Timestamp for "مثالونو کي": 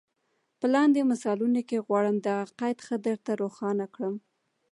1.11-1.77